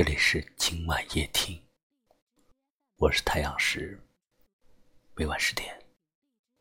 [0.00, 1.62] 这里是今晚夜听，
[2.96, 4.02] 我是太阳石，
[5.14, 5.78] 每晚十点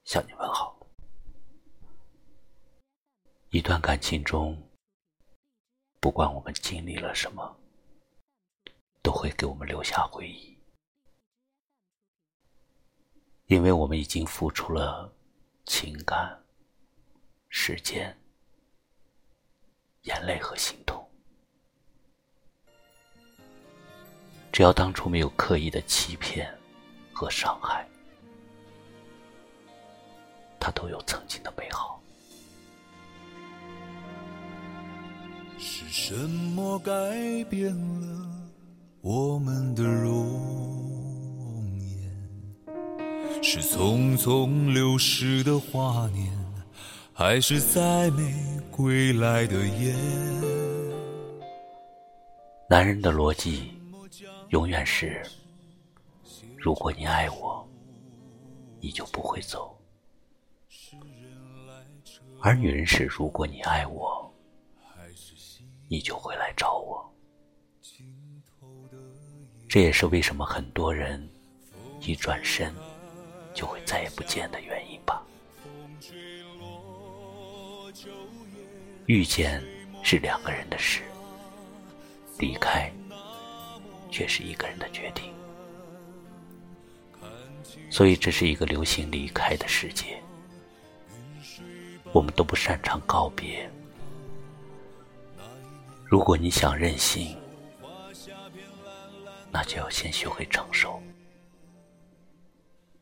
[0.03, 0.77] 向你问好。
[3.51, 4.61] 一段感情中，
[6.01, 7.57] 不管我们经历了什么，
[9.01, 10.57] 都会给我们留下回忆，
[13.45, 15.15] 因为我们已经付出了
[15.65, 16.43] 情感、
[17.47, 18.21] 时间、
[20.01, 20.77] 眼泪和心。
[24.59, 26.45] 只要当初没有刻意的欺骗
[27.13, 27.87] 和伤害，
[30.59, 31.97] 他都有曾经的美好。
[35.57, 36.91] 是什么改
[37.49, 38.27] 变了
[38.99, 40.27] 我们的容
[41.79, 43.41] 颜？
[43.41, 46.29] 是匆匆流逝的华年，
[47.13, 48.35] 还是再没
[48.69, 49.95] 归来的雁？
[52.69, 53.78] 男人的逻辑。
[54.49, 55.21] 永远是，
[56.57, 57.67] 如果你爱我，
[58.79, 59.77] 你就不会走；
[62.41, 64.33] 而女人是，如果你爱我，
[65.87, 67.07] 你就会来找我。
[69.67, 71.29] 这也是为什么很多人
[72.01, 72.73] 一转身
[73.53, 75.23] 就会再也不见的原因吧。
[79.05, 79.63] 遇见
[80.03, 81.03] 是两个人的事，
[82.39, 82.91] 离开。
[84.11, 85.33] 却是一个人的决定，
[87.89, 90.21] 所以这是一个流行离开的世界。
[92.11, 93.69] 我们都不擅长告别。
[96.05, 97.37] 如果你想任性，
[99.51, 100.99] 那就要先学会承受，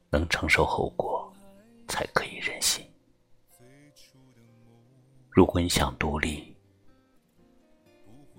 [0.09, 1.33] 能承受后果，
[1.88, 2.86] 才可以任性。
[5.30, 6.53] 如果你想独立，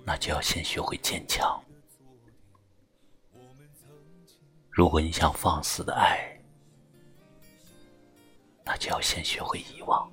[0.04, 1.58] 那就要先学会坚强。
[4.78, 6.40] 如果你想放肆的爱，
[8.64, 10.08] 那就要先学会遗忘。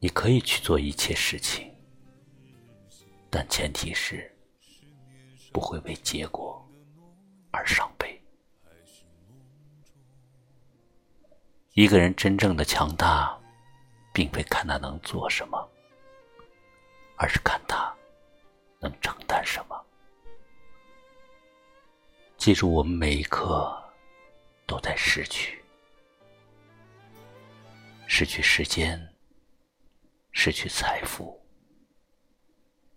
[0.00, 1.72] 你可以去做一切事情，
[3.30, 4.36] 但前提是
[5.52, 6.60] 不会为结果
[7.52, 8.20] 而伤悲。
[11.74, 13.40] 一个人真正的强大，
[14.12, 15.70] 并非看他能做什么，
[17.16, 17.94] 而是看他
[18.80, 19.83] 能承担什么。
[22.44, 23.90] 记住，我们每一刻
[24.66, 25.64] 都在失去，
[28.06, 29.00] 失去时间，
[30.30, 31.42] 失去财富，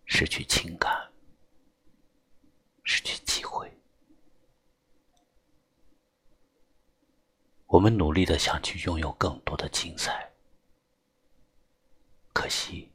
[0.06, 0.92] 失去情感，
[2.84, 3.72] 失去机会。
[7.68, 10.30] 我们努力的想去拥有更多的精彩，
[12.34, 12.92] 可惜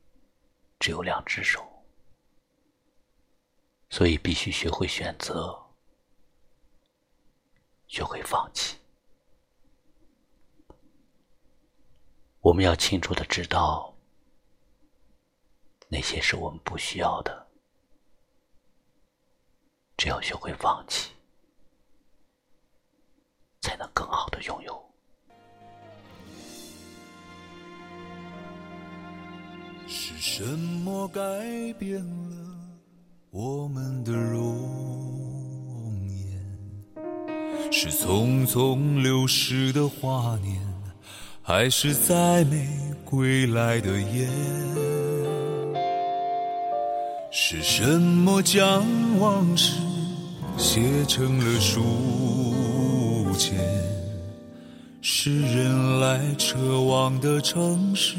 [0.79, 1.67] 只有两只手，
[3.89, 5.59] 所以必须学会选择。
[7.93, 8.79] 学会放弃。
[12.41, 13.95] 我们要清楚的知道，
[15.89, 17.47] 哪些是我们不需要的。
[19.99, 21.13] 只要学会放弃，
[23.61, 24.91] 才能更好的拥有。
[29.87, 30.43] 是什
[30.83, 31.21] 么改
[31.75, 32.57] 变了
[33.29, 35.22] 我们的容？
[37.84, 40.56] 是匆匆流逝的华年，
[41.43, 42.65] 还是再没
[43.04, 44.28] 归来的雁？
[47.32, 48.84] 是什么将
[49.19, 49.72] 往事
[50.56, 51.82] 写成了书
[53.37, 53.59] 签？
[55.00, 58.14] 是人来车往的城市，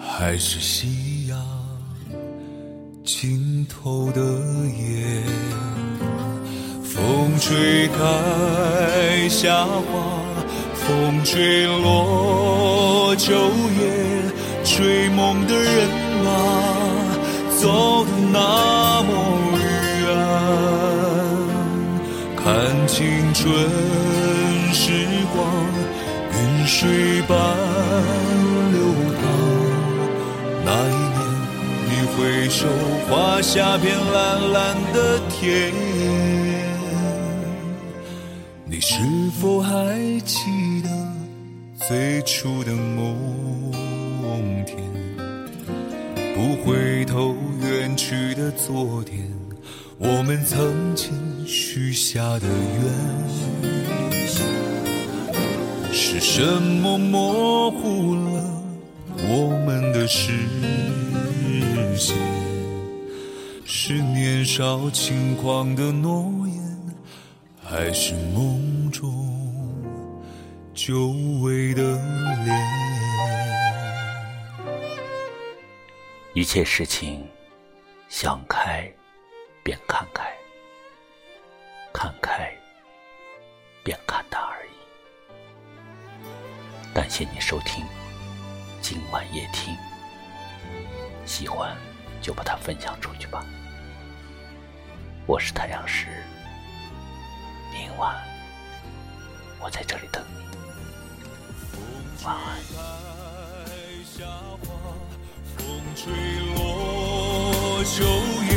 [0.00, 1.38] 还是夕阳
[3.04, 5.22] 尽头的夜？
[6.94, 9.80] 风吹开夏花，
[10.74, 13.80] 风吹落秋叶，
[14.62, 15.88] 追梦的人
[16.26, 16.28] 啊，
[17.58, 19.10] 走的那么
[20.02, 20.06] 远。
[22.36, 22.44] 看
[22.86, 23.00] 青
[23.32, 23.42] 春
[24.74, 24.92] 时
[25.34, 25.48] 光，
[26.30, 27.32] 云水般
[28.70, 28.76] 流
[29.16, 29.24] 淌。
[30.66, 31.20] 那一年，
[31.88, 32.20] 你回
[32.50, 32.66] 首，
[33.08, 35.72] 画下片蓝蓝的天。
[38.72, 38.94] 你是
[39.38, 39.70] 否还
[40.20, 40.88] 记得
[41.86, 43.70] 最初的梦
[44.64, 44.78] 田？
[46.34, 49.30] 不回头远去的昨天，
[49.98, 51.12] 我们曾经
[51.46, 52.90] 许下的愿。
[55.92, 58.62] 是什么模糊了
[59.18, 60.32] 我们的视
[61.94, 62.16] 线？
[63.66, 66.61] 是年少轻狂的诺言，
[67.72, 69.10] 还是梦中
[70.74, 71.08] 久
[71.40, 71.82] 违的
[72.44, 72.54] 脸？
[76.34, 77.26] 一切事情，
[78.10, 78.92] 想开
[79.62, 80.30] 便看开，
[81.94, 82.54] 看开
[83.82, 84.70] 便看淡而已。
[86.92, 87.82] 感谢你收听
[88.82, 89.74] 今晚夜听，
[91.24, 91.74] 喜欢。
[92.20, 93.44] 就把它分享出去吧。
[95.26, 96.22] 我是太阳石，
[97.72, 98.14] 明晚
[99.60, 100.42] 我在这里等你。
[102.24, 102.40] 晚安。
[105.56, 105.66] 风
[105.96, 106.12] 吹
[106.56, 108.04] 落秋
[108.48, 108.50] 叶，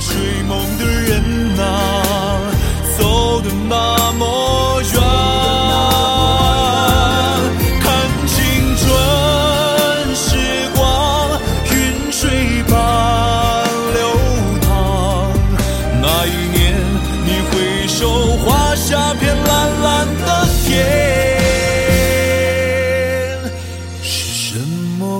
[0.00, 0.06] 睡
[0.42, 1.12] 梦的人
[1.58, 1.62] 啊，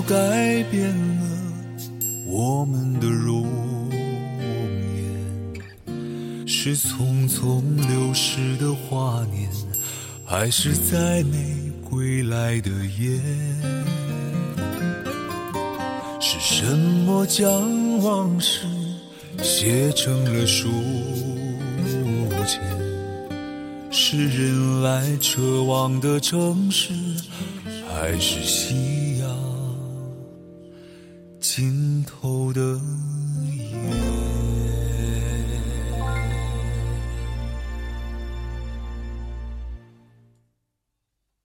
[0.07, 1.25] 改变了
[2.25, 3.45] 我们的容
[5.85, 9.49] 颜，是匆匆流逝的华年，
[10.25, 13.21] 还是再没归来的雁？
[16.21, 16.65] 是什
[17.05, 18.65] 么将往事
[19.43, 20.69] 写成了书
[22.47, 22.61] 签？
[23.91, 26.93] 是人来车往的城市，
[27.91, 29.06] 还是夕阳？
[31.57, 32.79] 尽头的